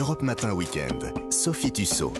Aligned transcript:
Europe 0.00 0.22
Matin 0.22 0.54
Weekend. 0.54 1.12
Sophie 1.30 1.70
Tussaud. 1.70 2.14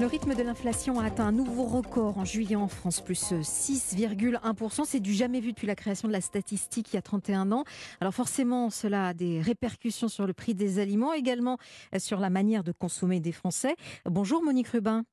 Le 0.00 0.06
rythme 0.06 0.34
de 0.34 0.42
l'inflation 0.42 0.98
a 0.98 1.04
atteint 1.04 1.26
un 1.26 1.32
nouveau 1.32 1.64
record 1.64 2.16
en 2.16 2.24
juillet 2.24 2.56
en 2.56 2.68
France, 2.68 3.02
plus 3.02 3.32
6,1%. 3.32 4.84
C'est 4.86 5.00
du 5.00 5.12
jamais 5.12 5.40
vu 5.40 5.50
depuis 5.50 5.66
la 5.66 5.74
création 5.74 6.08
de 6.08 6.12
la 6.14 6.22
statistique 6.22 6.90
il 6.90 6.96
y 6.96 6.98
a 6.98 7.02
31 7.02 7.52
ans. 7.52 7.64
Alors 8.00 8.14
forcément, 8.14 8.70
cela 8.70 9.08
a 9.08 9.12
des 9.12 9.42
répercussions 9.42 10.08
sur 10.08 10.26
le 10.26 10.32
prix 10.32 10.54
des 10.54 10.78
aliments, 10.78 11.12
également 11.12 11.58
sur 11.98 12.18
la 12.18 12.30
manière 12.30 12.64
de 12.64 12.72
consommer 12.72 13.20
des 13.20 13.32
Français. 13.32 13.76
Bonjour 14.06 14.42
Monique 14.42 14.68
Rubin. 14.68 15.04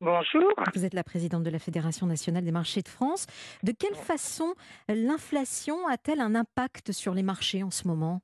Bonjour. 0.00 0.52
Vous 0.76 0.84
êtes 0.84 0.94
la 0.94 1.02
présidente 1.02 1.42
de 1.42 1.50
la 1.50 1.58
Fédération 1.58 2.06
nationale 2.06 2.44
des 2.44 2.52
marchés 2.52 2.82
de 2.82 2.88
France. 2.88 3.26
De 3.64 3.72
quelle 3.72 3.96
façon 3.96 4.54
l'inflation 4.88 5.88
a-t-elle 5.88 6.20
un 6.20 6.36
impact 6.36 6.92
sur 6.92 7.14
les 7.14 7.24
marchés 7.24 7.64
en 7.64 7.72
ce 7.72 7.88
moment? 7.88 8.22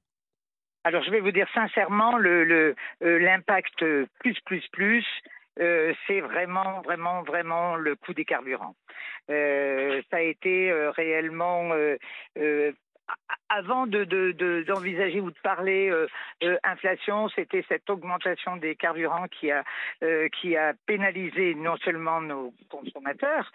Alors 0.89 1.03
je 1.03 1.11
vais 1.11 1.21
vous 1.21 1.33
dire 1.33 1.47
sincèrement, 1.53 2.17
l'impact 2.17 3.83
le, 3.83 4.01
le, 4.01 4.07
plus, 4.21 4.41
plus, 4.47 4.67
plus, 4.69 5.05
euh, 5.61 5.93
c'est 6.07 6.23
vraiment, 6.23 6.81
vraiment, 6.81 7.23
vraiment 7.25 7.77
le 7.77 7.95
coût 7.95 8.15
des 8.15 8.25
carburants. 8.25 8.75
Euh, 9.29 10.01
ça 10.11 10.17
a 10.17 10.21
été 10.23 10.71
euh, 10.71 10.91
réellement 10.93 11.75
avant 13.59 13.87
d'envisager 13.87 15.17
de, 15.17 15.21
de, 15.21 15.21
ou 15.21 15.31
de 15.31 15.39
parler 15.43 15.91
euh, 15.91 16.07
euh, 16.45 16.57
inflation, 16.65 17.29
c'était 17.35 17.65
cette 17.69 17.89
augmentation 17.91 18.57
des 18.57 18.77
carburants 18.77 19.27
qui 19.29 19.51
a, 19.51 19.65
euh, 20.03 20.29
qui 20.41 20.57
a 20.57 20.75
pénalisé 20.87 21.55
non 21.55 21.77
seulement 21.79 22.21
nos 22.21 22.55
consommateurs, 22.71 23.51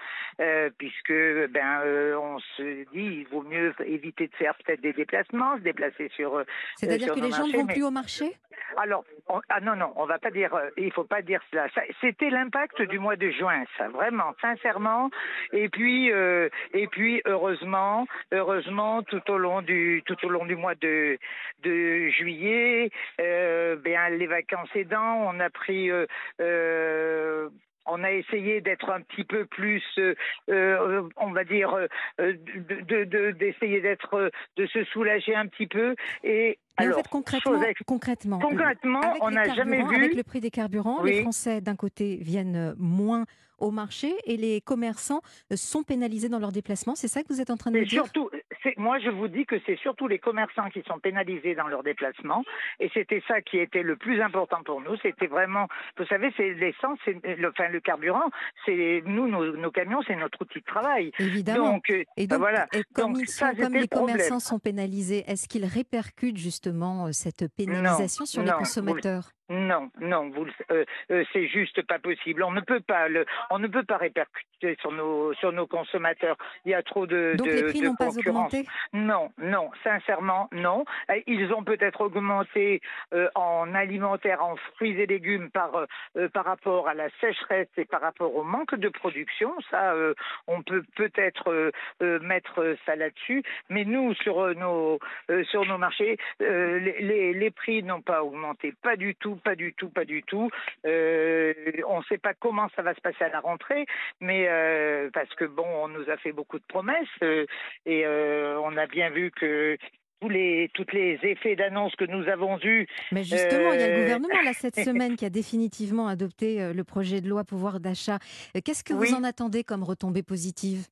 puisque 0.78 1.14
ben 1.50 1.82
on 2.18 2.40
se 2.58 2.84
dit 2.94 3.24
il 3.24 3.28
vaut 3.32 3.44
mieux 3.44 3.74
éviter 3.86 4.28
de 4.28 4.36
faire 4.36 4.56
peut-être 4.56 4.82
des 4.82 4.94
déplacements, 4.94 5.58
se 5.58 5.62
déplacer 5.62 6.10
sur. 6.16 6.44
C'est-à-dire 6.76 7.14
que 7.14 7.20
les 7.20 7.32
gens 7.32 7.48
ne 7.48 7.54
vont 7.54 7.66
mais- 7.66 7.74
plus 7.74 7.84
au 7.84 7.92
marché? 7.92 8.34
Alors, 8.78 9.04
on- 9.28 9.42
ah 9.50 9.60
non, 9.62 9.76
non, 9.76 9.94
on 9.96 10.06
va 10.06 10.20
pas 10.20 10.32
dire, 10.32 10.54
euh, 10.56 10.70
il 10.78 10.92
faut 10.92 11.04
pas 11.04 11.22
dire 11.22 11.42
cela. 11.52 11.68
C'était 12.02 12.30
l'impact 12.30 12.82
du 12.84 13.00
mois 13.00 13.16
de 13.16 13.30
juin, 13.30 13.64
ça, 13.78 13.88
vraiment, 13.90 14.34
sincèrement. 14.42 15.10
Et 15.52 15.70
puis, 15.70 16.12
euh, 16.12 16.50
et 16.74 16.88
puis, 16.88 17.22
heureusement, 17.26 18.06
heureusement, 18.32 19.04
tout 19.04 19.22
au 19.32 19.38
long 19.38 19.62
du, 19.62 20.04
tout 20.06 20.18
au 20.26 20.30
long 20.30 20.46
du 20.46 20.56
mois 20.56 20.76
de, 20.76 21.18
de 21.64 22.10
juillet, 22.10 22.90
euh, 23.22 23.76
ben, 23.78 24.10
les 24.18 24.28
vacances 24.28 24.70
aidant, 24.76 25.16
on 25.34 25.40
a 25.40 25.50
pris, 25.50 25.90
euh, 25.92 26.06
euh, 26.42 27.50
on 27.86 28.04
a 28.04 28.12
essayé 28.12 28.62
d'être 28.62 28.90
un 28.90 29.02
petit 29.02 29.24
peu 29.24 29.46
plus, 29.46 29.84
euh, 29.98 30.16
euh, 30.50 31.04
on 31.18 31.32
va 31.32 31.44
dire, 31.44 31.74
euh, 31.74 31.88
de- 32.20 32.82
de- 32.82 33.04
de- 33.04 33.32
d'essayer 33.32 33.82
d'être, 33.82 34.32
de 34.58 34.66
se 34.68 34.84
soulager 34.86 35.36
un 35.36 35.48
petit 35.48 35.68
peu. 35.68 35.96
Et 36.24 36.58
Mais 36.80 36.86
alors, 36.86 37.00
en 37.00 37.04
fait, 37.04 37.10
concrètement, 37.10 37.60
concrètement, 37.86 38.40
Concrètement, 38.40 39.02
on 39.22 39.32
n'a 39.32 39.54
jamais 39.54 39.84
vu. 39.84 39.96
Avec 39.96 40.16
le 40.16 40.24
prix 40.24 40.40
des 40.40 40.50
carburants, 40.52 41.02
Oui. 41.04 41.12
les 41.12 41.22
Français, 41.22 41.62
d'un 41.62 41.76
côté, 41.76 42.18
viennent 42.22 42.74
moins 42.78 43.26
au 43.60 43.72
marché 43.72 44.14
et 44.26 44.36
les 44.36 44.60
commerçants 44.60 45.22
sont 45.56 45.84
pénalisés 45.84 46.28
dans 46.28 46.40
leurs 46.40 46.52
déplacements. 46.52 46.96
C'est 46.96 47.08
ça 47.08 47.22
que 47.22 47.28
vous 47.30 47.40
êtes 47.40 47.50
en 47.50 47.56
train 47.56 47.72
de 47.72 47.80
me 47.80 47.86
dire? 47.86 48.04
surtout, 48.04 48.30
moi 48.78 49.00
je 49.00 49.10
vous 49.10 49.28
dis 49.28 49.46
que 49.46 49.56
c'est 49.66 49.78
surtout 49.78 50.08
les 50.08 50.20
commerçants 50.20 50.70
qui 50.70 50.82
sont 50.88 51.00
pénalisés 51.00 51.56
dans 51.56 51.68
leurs 51.68 51.84
déplacements, 51.84 52.44
et 52.80 52.90
c'était 52.94 53.24
ça 53.28 53.42
qui 53.42 53.58
était 53.58 53.84
le 53.84 53.96
plus 53.96 54.22
important 54.22 54.64
pour 54.64 54.82
nous. 54.82 54.96
C'était 55.02 55.28
vraiment, 55.28 55.68
vous 55.98 56.06
savez, 56.06 56.32
c'est 56.38 56.54
l'essence, 56.54 57.00
c'est 57.06 57.18
le, 57.38 57.50
enfin 57.50 57.70
le 57.70 57.80
carburant, 57.80 58.30
c'est 58.66 59.04
nous, 59.06 59.28
nos, 59.28 59.56
nos 59.56 59.72
camions, 59.72 60.02
c'est 60.08 60.16
notre 60.16 60.42
outil 60.42 60.60
de 60.60 60.66
travail. 60.66 61.12
Évidemment. 61.20 61.74
Donc, 61.74 61.90
euh, 61.90 62.04
et 62.18 62.28
donc, 62.28 62.40
voilà. 62.40 62.68
et 62.74 62.84
comme, 62.94 63.14
Donc, 63.14 63.22
ils 63.24 63.28
ça, 63.28 63.52
sont, 63.52 63.56
comme 63.56 63.66
c'était 63.66 63.80
les 63.80 63.88
problème. 63.88 64.16
commerçants 64.18 64.40
sont 64.40 64.60
pénalisés, 64.60 65.24
est-ce 65.28 65.48
qu'ils 65.48 65.66
répercutent 65.66 66.38
justement 66.38 67.08
euh, 67.08 67.12
cette 67.12 67.46
pénalisation 67.56 68.26
sur 68.26 68.42
les 68.42 68.52
non, 68.52 68.58
consommateurs? 68.58 69.32
Non, 69.54 69.92
non, 70.02 70.32
euh, 70.72 70.84
euh, 71.12 71.24
c'est 71.32 71.46
juste 71.48 71.82
pas 71.84 72.00
possible. 72.00 72.42
On 72.44 72.52
ne 72.52 72.62
peut 72.62 72.80
pas 72.80 73.08
le, 73.08 73.26
on 73.52 73.60
ne 73.60 73.68
peut 73.68 73.84
pas 73.84 73.98
répercuter 73.98 74.76
sur 74.82 74.92
nos, 74.92 75.34
sur 75.36 75.52
nos 75.52 75.68
consommateurs. 75.68 76.38
Il 76.66 76.72
y 76.72 76.74
a 76.74 76.82
trop 76.82 77.06
de, 77.06 77.36
Donc 77.38 77.48
de, 77.48 77.54
les 77.54 77.64
prix 77.64 77.82
de 77.82 77.86
n'ont 77.88 77.96
pas 77.96 78.08
concurrence. 78.08 78.52
augmenté? 78.54 78.66
Non, 78.94 79.32
non, 79.38 79.70
sincèrement, 79.84 80.50
non. 80.52 80.86
Euh, 81.12 81.20
Ils 81.28 81.54
ont 81.54 81.64
peut-être 81.64 82.02
augmenté 82.02 82.82
euh, 83.14 83.30
en 83.36 83.76
alimentaire, 83.76 84.44
en 84.44 84.56
fruits 84.56 85.00
et 85.00 85.06
légumes 85.06 85.52
par, 85.52 85.86
par 86.34 86.46
rapport 86.46 86.88
à 86.88 86.96
la 86.96 87.10
sécheresse 87.22 87.68
et 87.78 87.86
par 87.86 88.02
rapport 88.02 88.36
au 88.36 88.44
manque 88.44 88.74
de 88.76 88.90
production. 88.90 89.54
Ça, 89.70 89.94
euh, 89.94 90.16
on 90.48 90.64
peut 90.64 90.84
peut-être 90.96 91.52
euh, 91.52 91.72
euh, 92.02 92.20
mettre 92.22 92.76
ça 92.88 92.96
là-dessus. 92.96 93.44
Mais 93.70 93.86
nous, 93.86 94.16
sur 94.16 94.56
nos, 94.56 95.00
euh, 95.30 95.44
sur 95.46 95.64
nos 95.66 95.78
marchés, 95.78 96.18
euh, 96.42 96.80
les, 96.80 97.02
les, 97.02 97.34
les 97.34 97.52
prix 97.52 97.84
n'ont 97.84 98.02
pas 98.02 98.24
augmenté. 98.24 98.74
Pas 98.82 98.96
du 98.96 99.14
tout, 99.16 99.36
pas 99.44 99.56
du 99.56 99.74
tout, 99.74 99.90
pas 99.90 100.06
du 100.06 100.24
tout. 100.24 100.50
Euh, 100.86 101.54
on 101.88 102.00
ne 102.00 102.04
sait 102.06 102.18
pas 102.18 102.34
comment 102.34 102.68
ça 102.76 102.82
va 102.82 102.94
se 102.96 103.02
passer 103.02 103.24
à 103.24 103.30
la 103.30 103.40
rentrée, 103.40 103.86
mais 104.20 104.48
euh, 104.48 105.10
parce 105.14 105.34
que 105.36 105.46
bon, 105.46 105.66
on 105.66 105.88
nous 105.88 106.10
a 106.10 106.18
fait 106.18 106.32
beaucoup 106.32 106.60
de 106.60 106.66
promesses. 106.68 107.08
euh, 107.22 107.46
et 107.86 108.06
on 108.08 108.78
a 108.78 108.88
bien 108.88 109.10
vu 109.10 109.32
que 109.32 109.78
tous 110.22 110.30
les, 110.30 110.70
toutes 110.74 110.94
les 110.94 111.20
effets 111.24 111.56
d'annonce 111.58 111.94
que 111.98 112.06
nous 112.06 112.28
avons 112.30 112.58
eus, 112.64 112.88
Mais 113.12 113.24
justement, 113.24 113.74
il 113.74 113.80
y 113.82 113.84
a 113.84 113.88
le 113.90 114.02
gouvernement 114.04 114.42
là 114.46 114.54
cette 114.54 114.76
semaine 114.80 115.16
qui 115.18 115.26
a 115.26 115.30
définitivement 115.30 116.08
adopté 116.08 116.72
le 116.74 116.84
projet 116.86 117.20
de 117.20 117.28
loi 117.28 117.44
pouvoir 117.44 117.80
d'achat. 117.82 118.20
Qu'est-ce 118.64 118.84
que 118.86 118.94
Oui. 118.94 119.10
vous 119.10 119.16
en 119.16 119.24
attendez 119.26 119.64
comme 119.66 119.84
retombée 119.84 120.24
positive? 120.24 120.88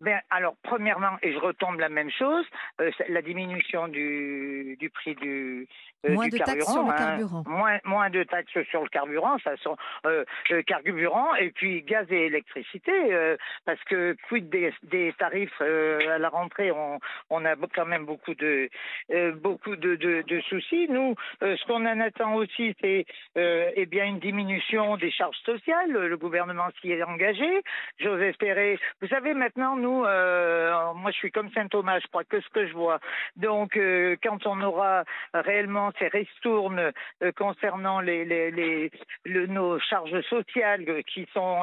Ben, 0.00 0.20
alors 0.30 0.54
premièrement, 0.62 1.18
et 1.22 1.32
je 1.32 1.38
retombe 1.38 1.78
la 1.80 1.88
même 1.88 2.10
chose, 2.10 2.46
euh, 2.80 2.90
la 3.08 3.22
diminution 3.22 3.88
du, 3.88 4.76
du 4.78 4.90
prix 4.90 5.14
du, 5.14 5.66
euh, 6.06 6.14
Moins 6.14 6.28
du 6.28 6.30
de 6.30 6.38
taxes 6.38 6.64
carburant, 6.64 6.72
sur 6.72 6.82
le 6.84 6.90
hein. 6.90 6.96
carburant. 6.96 7.42
Moins, 7.46 7.78
moins 7.84 8.10
de 8.10 8.22
taxes 8.24 8.62
sur 8.70 8.82
le 8.82 8.88
carburant, 8.88 9.38
ça 9.44 9.56
sont 9.58 9.76
euh, 10.06 10.24
euh, 10.50 10.62
carburant 10.62 11.34
et 11.34 11.50
puis 11.50 11.82
gaz 11.82 12.06
et 12.10 12.26
électricité, 12.26 12.92
euh, 13.12 13.36
parce 13.66 13.82
que 13.84 14.16
quid 14.28 14.48
des, 14.48 14.72
des 14.84 15.12
tarifs 15.18 15.60
euh, 15.60 16.14
à 16.16 16.18
la 16.18 16.28
rentrée, 16.28 16.70
on, 16.70 16.98
on 17.28 17.44
a 17.44 17.54
quand 17.74 17.86
même 17.86 18.06
beaucoup 18.06 18.34
de 18.34 18.68
euh, 19.10 19.32
beaucoup 19.32 19.76
de, 19.76 19.96
de, 19.96 20.22
de 20.22 20.40
soucis. 20.42 20.86
Nous, 20.88 21.14
euh, 21.42 21.56
ce 21.56 21.66
qu'on 21.66 21.84
en 21.86 22.00
attend 22.00 22.34
aussi, 22.34 22.74
c'est 22.80 23.04
euh, 23.36 23.70
eh 23.74 23.86
bien 23.86 24.04
une 24.06 24.20
diminution 24.20 24.96
des 24.96 25.10
charges 25.10 25.36
sociales. 25.44 25.90
Le 25.90 26.16
gouvernement 26.16 26.68
s'y 26.80 26.92
est 26.92 27.02
engagé. 27.02 27.62
J'ose 27.98 28.22
espérer. 28.22 28.78
Vous 29.00 29.08
savez, 29.08 29.34
maintenant, 29.34 29.76
nous, 29.76 29.89
euh, 30.06 30.92
moi, 30.94 31.10
je 31.10 31.16
suis 31.16 31.30
comme 31.30 31.50
Saint 31.52 31.68
Thomas. 31.68 31.98
Je 32.00 32.06
crois 32.08 32.24
que 32.24 32.40
ce 32.40 32.48
que 32.48 32.66
je 32.66 32.72
vois. 32.72 33.00
Donc, 33.36 33.76
euh, 33.76 34.16
quand 34.22 34.46
on 34.46 34.60
aura 34.62 35.04
réellement 35.34 35.92
ces 35.98 36.08
ristournes 36.08 36.92
euh, 37.22 37.32
concernant 37.32 38.00
nos 38.00 39.78
charges 39.80 40.20
sociales 40.22 41.02
qui 41.04 41.26
sont 41.32 41.62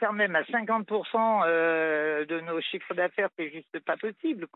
quand 0.00 0.12
même 0.12 0.36
à 0.36 0.42
50% 0.42 1.42
euh, 1.46 2.24
de 2.26 2.40
nos 2.40 2.60
chiffres 2.60 2.94
d'affaires, 2.94 3.28
c'est 3.36 3.50
juste 3.50 3.78
pas 3.80 3.96
possible. 3.96 4.46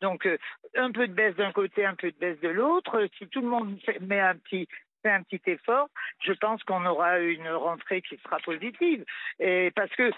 Donc, 0.00 0.28
un 0.76 0.90
peu 0.90 1.06
de 1.08 1.12
baisse 1.12 1.36
d'un 1.36 1.52
côté, 1.52 1.84
un 1.84 1.94
peu 1.94 2.10
de 2.10 2.18
baisse 2.18 2.40
de 2.40 2.48
l'autre. 2.48 3.08
Si 3.18 3.26
tout 3.28 3.40
le 3.40 3.48
monde 3.48 3.78
met 4.00 4.20
un 4.20 4.34
petit 4.36 4.68
fait 5.02 5.10
un 5.10 5.22
petit 5.22 5.40
effort, 5.50 5.88
je 6.24 6.32
pense 6.32 6.62
qu'on 6.64 6.84
aura 6.86 7.18
une 7.20 7.48
rentrée 7.48 8.02
qui 8.02 8.16
sera 8.18 8.38
positive. 8.38 9.04
Et 9.40 9.70
parce 9.74 9.90
que 9.96 10.10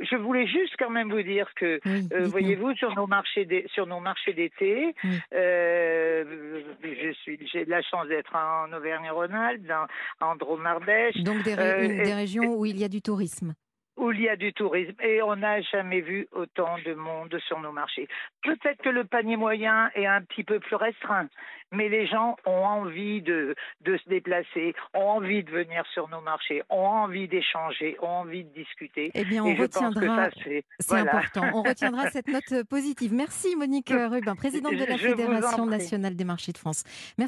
je 0.00 0.16
voulais 0.16 0.46
juste 0.46 0.74
quand 0.78 0.90
même 0.90 1.10
vous 1.10 1.22
dire 1.22 1.48
que 1.54 1.80
Oui, 1.86 2.08
euh, 2.12 2.26
voyez-vous, 2.28 2.74
sur 2.74 2.94
nos 2.94 3.06
marchés 3.06 3.46
sur 3.72 3.86
nos 3.86 4.00
marchés 4.00 4.34
d'été, 4.34 4.94
Oui. 5.04 5.18
euh, 5.34 6.62
je 6.82 7.12
suis 7.22 7.38
j'ai 7.50 7.64
de 7.64 7.70
la 7.70 7.82
chance 7.82 8.06
d'être 8.08 8.34
en 8.36 8.70
Auvergne-Rhône-Alpes, 8.72 9.72
en 10.20 10.36
Drôme-Ardèche, 10.36 11.16
Donc 11.22 11.42
des, 11.42 11.54
ré- 11.54 11.98
euh, 12.00 12.04
des 12.04 12.14
régions 12.14 12.54
où 12.54 12.66
il 12.66 12.78
y 12.78 12.84
a 12.84 12.88
du 12.88 13.00
tourisme. 13.00 13.54
Où 14.08 14.12
il 14.12 14.22
y 14.22 14.28
a 14.28 14.36
du 14.36 14.52
tourisme 14.52 14.94
et 15.02 15.22
on 15.22 15.36
n'a 15.36 15.60
jamais 15.60 16.00
vu 16.00 16.28
autant 16.32 16.76
de 16.84 16.94
monde 16.94 17.36
sur 17.46 17.60
nos 17.60 17.72
marchés. 17.72 18.08
Peut-être 18.42 18.82
que 18.82 18.88
le 18.88 19.04
panier 19.04 19.36
moyen 19.36 19.90
est 19.94 20.06
un 20.06 20.22
petit 20.22 20.44
peu 20.44 20.58
plus 20.60 20.76
restreint, 20.76 21.28
mais 21.72 21.88
les 21.88 22.06
gens 22.06 22.36
ont 22.46 22.64
envie 22.64 23.20
de, 23.20 23.54
de 23.82 23.96
se 23.98 24.08
déplacer, 24.08 24.74
ont 24.94 25.08
envie 25.18 25.44
de 25.44 25.50
venir 25.50 25.84
sur 25.92 26.08
nos 26.08 26.20
marchés, 26.22 26.62
ont 26.70 26.86
envie 26.86 27.28
d'échanger, 27.28 27.96
ont 28.00 28.06
envie 28.06 28.44
de 28.44 28.54
discuter. 28.54 29.10
Eh 29.14 29.24
bien, 29.24 29.44
on 29.44 29.48
et 29.48 29.54
retiendra. 29.54 30.30
c'est 30.30 30.64
voilà. 30.88 31.10
important. 31.10 31.44
On 31.52 31.62
retiendra 31.62 32.10
cette 32.10 32.28
note 32.28 32.64
positive. 32.68 33.12
Merci 33.12 33.54
Monique 33.56 33.90
Rubin, 33.90 34.34
présidente 34.34 34.74
de 34.74 34.84
la 34.84 34.96
Fédération 34.96 35.66
nationale 35.66 36.16
des 36.16 36.24
marchés 36.24 36.52
de 36.52 36.58
France. 36.58 36.84
Merci. 37.18 37.26